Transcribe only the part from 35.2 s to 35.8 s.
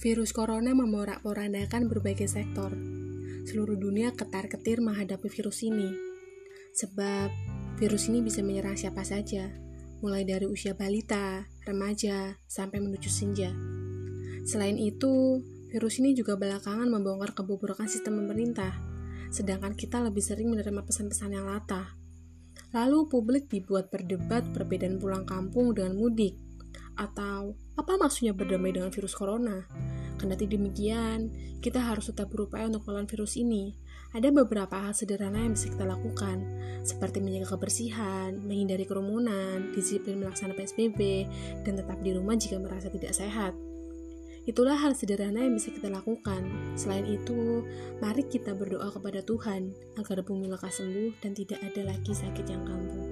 yang bisa